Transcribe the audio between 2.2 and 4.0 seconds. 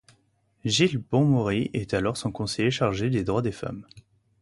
conseiller chargé des Droits des femmes.